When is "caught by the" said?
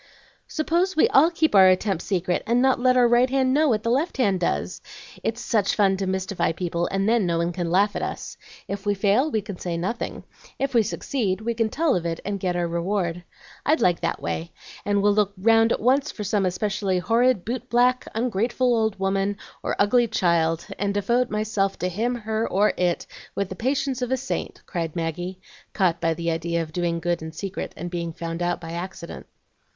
25.73-26.31